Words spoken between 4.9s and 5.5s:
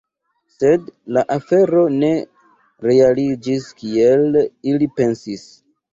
pensis.